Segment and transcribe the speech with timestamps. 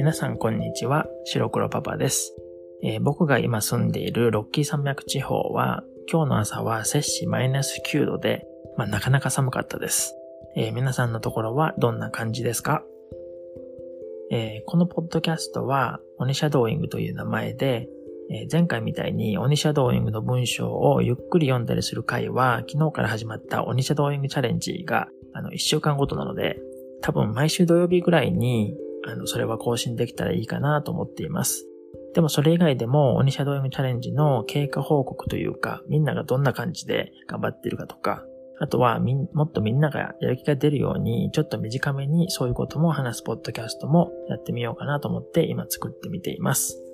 [0.00, 2.34] 皆さんこんにちは、白黒パパです、
[2.82, 8.46] えー、僕が今住んでいるロッキー山脈地方は、今日の朝は摂氏マイナス9度で、
[8.78, 10.14] まあ、なかなか寒かったです。
[10.56, 12.82] えー、皆さんのところはどんな感じですか？
[14.30, 17.86] えー、このポッドキャストは、オニシャドーイングという名前で、
[18.30, 26.58] え前回みたいにオニシャドーイングの文章をゆっくり読んだりする回は、昨日から始まったオニシャドーイングチャレンジが、あの、1週間ごとなので、
[27.02, 28.74] 多分毎週土曜日ぐらいに
[29.06, 31.66] あの、それは更新できたらいいかなと思っています。
[32.14, 38.24] でもそれ以外でも、オニシャドウイングチャレンジの経過報告というか、みんながどんな感じで頑張ってるかとか、
[38.58, 46.89] あとはもっとみんながやる気が出るように、ちょっと短めにそういうことも話すポッドキャストもやってみようかなと思って今作ってみています。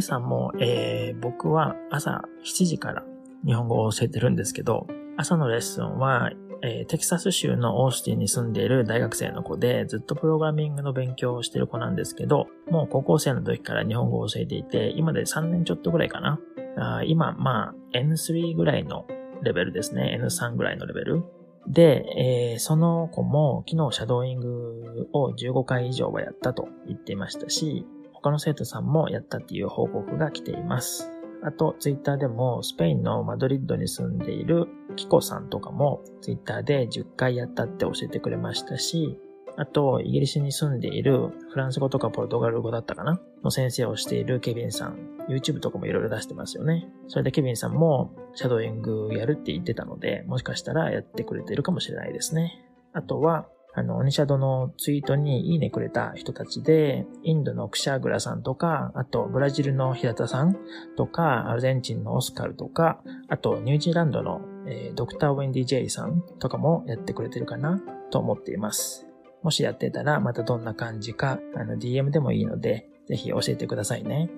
[0.00, 3.04] 今朝も、えー、僕は朝7時から
[3.44, 4.86] 日本語を教えてるんですけど、
[5.18, 6.30] 朝のレッスンは、
[6.62, 16.40] えー、テキサス州のオースティンに住んでいる大学生の子で、ずっとプログラミングの勉強をしてる子なんですけど、もう高校生の時から日本語を教えていて、今で3年ちょっとぐらいかな。
[16.78, 19.04] あ今、まあ、N3 ぐらいの
[19.42, 20.18] レベルですね。
[20.18, 21.24] N3 ぐらいのレベル。
[21.68, 27.84] で、えー、その子も昨日シャドーイングを15回以上はやったと言っていましたし、
[28.22, 31.10] 他の生徒さんもやったっていう報告が来ています。
[31.42, 39.18] あと、ツイッターでもスペインのマドリッドに住んでいるキコさんとかもツイッターで10回やったって教えてくれましたし、
[39.56, 43.20] あと、イギリスに住んでいるフランス語とかポルトガル語だったかな？
[43.42, 44.98] の先生をしているケビンさん。
[45.28, 46.88] YouTube とかもいろいろ出してますよね。
[47.08, 52.64] それでケビンさんもシャドーイングやるって言ってたので、もしかしたらやってくれてるかもしれないですね。
[52.92, 60.56] あとは、あの、オニシャドのツイートにいいねくれた人たちで、インドのクシャグラさんとか、あとブラジルの平田さん
[60.96, 69.06] とか、アルゼンチンのオスカルとか、あとニュージーランドの、えー、ドクター・ウェンディ・ジェイさんとかもやってくれてるかなと思っています。
[69.42, 74.30] もしやってたらまたどんな感じか、あの DM でもいいので、ぜひ教えてくださいね。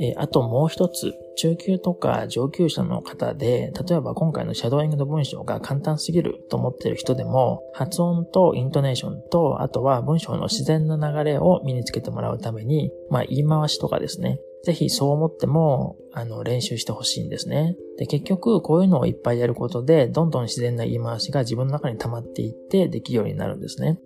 [0.00, 14.40] えあともう一つ、中級とか上級者の方で、例えば今回のシャドーイングの文章が簡単すぎると思ってる人でも、発音とイントネーションと、あとは文章の自然な流れを身につけてもらうために、まあ言い回しとかですね。
[14.64, 17.76] ぜひそう思っても、あの、練習してほしいんですね。
[17.96, 23.98] で、結局、こういうのをいっぱいやることで、どんどん自然な言い回しが自分の中に溜まっていってできるようになるんですね。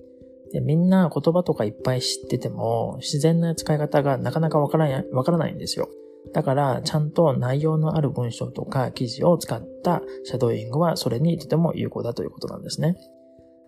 [0.52, 5.88] で、みんな言葉とかいっぱい知ってても、自然な使い方がなかなかわからない、わからないんですよ。
[6.32, 12.96] だから、ちゃんと内容のある文章とか記事を使ったシャドーイングはそれにとても有効だということなんですね。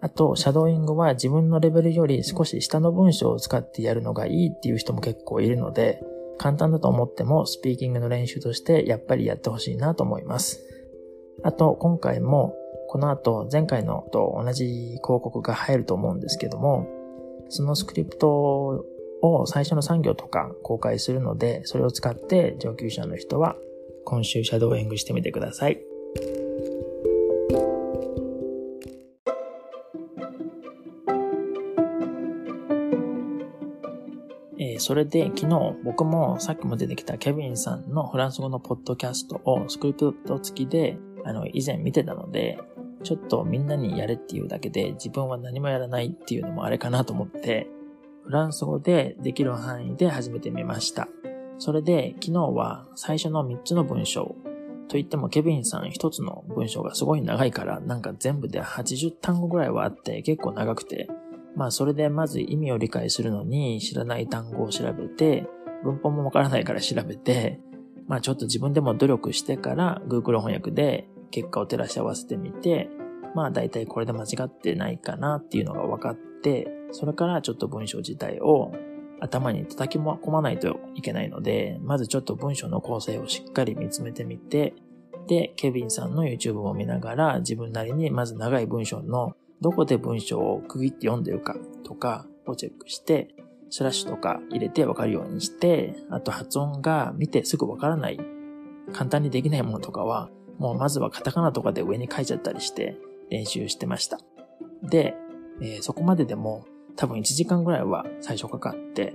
[0.00, 6.03] あと、シャドーイングは自分のレベルより少し下の文章を使ってやるのがいいっていう人も結構いるので、
[6.37, 10.61] 簡単だと思ってもスピーキングの練習としてやっぱりやってほしいなと思います。
[11.43, 12.55] あと、今回も
[12.94, 16.87] この後、前回のと同じ広告が入ると思うんですけども、
[17.49, 18.87] そのスクリプト
[19.21, 23.56] を最初の3行とか公開するので、それを使って上級者の人は
[24.04, 25.81] 今週シャドーイングしてみてください。
[34.60, 42.60] えそれで昨日僕もさっきも出てきたケビンさんのフランス語のポッドキャストをスクリプト付きであの以前見てたので
[43.04, 47.69] ちょっとみんなにやれっていうだけで自分は何もやらないっていうのもあれかなと思って、
[48.25, 51.09] フランス語でできる範囲で始めてみました。
[51.59, 54.34] それで昨日は最初の3つの文章
[54.88, 61.09] といってもケビンさん1つの文章がすごい長いからなんか全部で80単語ぐらいはあって結構長くて
[61.56, 65.47] まあそれでまず意味を理解するのに知らない単語を調べて
[65.84, 67.60] 文法もわからないから調べて
[68.06, 72.88] まあちょっと自分でも努力してから Google 翻訳で結果を照らし合わせてみて、
[73.34, 78.72] まあ大体これで間違ってないかなっていうのが分かって、それからちょっと文章自体を
[79.21, 84.74] 頭に叩き込まないといけないので、まずちょっと文章の構成をしっかり見つめてみて、
[85.26, 93.34] で、ケビンさんの YouTube を見ながら自分なりにまず長い文章のどこで文章を区切って読んでるかとかをチェックして、
[93.70, 98.20] スラッシュとか入れてわかるようにして、あと発音が見てすぐわからない、
[98.92, 100.28] 簡単にできないものとかは
[100.59, 102.97] もうまずはカタカナとかで上に書いちゃったりして
[103.30, 104.18] 練習してました。
[104.83, 105.15] で、
[105.60, 106.66] えー、そこまででも
[106.97, 109.15] 多分1時間ぐらいは最初かかって、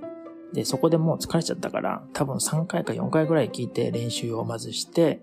[0.54, 5.22] で、そこでもう疲れちゃったから、多分3回か4回ぐらい聞いて練習をまずして、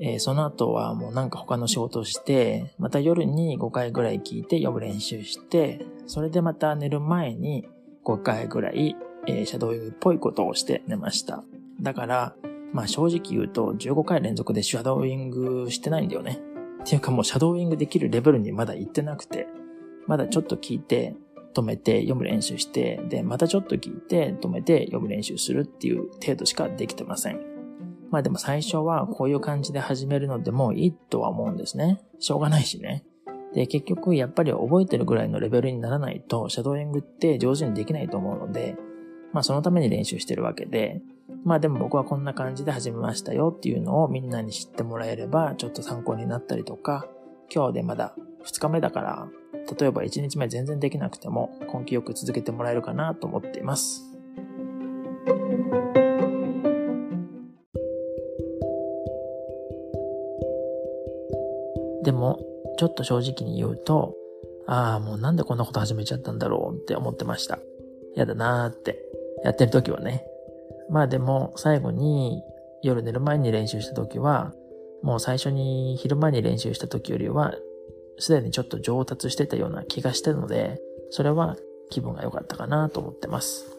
[0.00, 7.68] えー、その後はもうなんか他の仕事をして、また夜に5回ぐらい聞いて読む練習して、それでまた寝る前に
[8.04, 8.96] 5回ぐらい、
[9.26, 11.42] えー、シャドーイングっぽいことをして寝ました。
[11.80, 12.34] だから、
[12.72, 16.40] まあ正直言うと15回連続でシャドーイングしてないんだよね。
[16.82, 19.46] っていうかもうシャドーイングできるレベルにまだ行ってなくて、
[20.06, 21.14] まだちょっと聞いて、
[21.54, 27.40] 止めて読む練習して、で、またちょっと聞いて、止めて読む練習するっていう程度しかできてません。
[28.10, 32.00] まあでも最初はこういう感じで始めるのでもいいとは思うんですね。
[32.20, 33.04] しょうがないしね。
[33.54, 38.76] で、結局やっぱり覚えてるぐらいのレベルにならないと、シャドーイングって上手にできないと思うので、
[39.32, 41.02] まあそのために練習してるわけで、
[41.44, 47.06] まあでも僕はこんな感じで始めましたよっていうのをみんなに知ってもらえればちょっと参考になったりとか、
[47.52, 48.14] 今日でまだ
[48.44, 49.28] 2日目だから、
[49.78, 54.04] 例えば1日目全然できなくても根気よく続けてもらえるかなと思っています。
[62.04, 62.38] でも、
[62.78, 64.14] ちょっと正直に言うと、
[64.66, 67.58] ああ、もうなんでこんなこと始めちゃったんだろうって思ってました。
[68.14, 68.98] やだなーって。
[69.44, 70.24] やってる時はね。
[70.90, 72.42] まあでも、最後に
[72.82, 74.52] 夜寝る前に練習した時は、
[75.02, 77.54] もう最初に昼間に練習した時よりは、
[78.18, 80.80] すでにちょっと上達してたような気がしてるので、
[81.10, 81.56] それは
[81.90, 83.78] 気分が良かったかなと思ってます。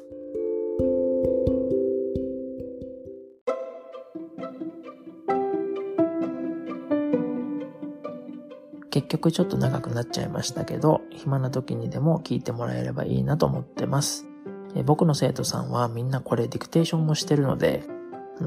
[8.92, 14.29] 結局ちょっと長くなっちゃいましたけど、暇な時にでも聞いてもらえればいいなと思ってます。
[14.76, 17.84] え僕の生徒さんはみんなこれディクテーションもしてるので、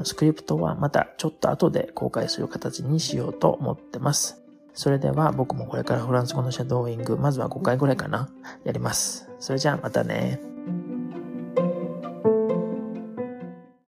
[0.03, 4.41] スクリプトはまたちょっと後で公開する形にしようと思ってます。
[4.73, 8.29] それでは僕もこれからフランス語のシャドーイング、まずは5回ぐらいかな、
[8.63, 9.29] やります。
[9.39, 10.52] それじゃあまたね。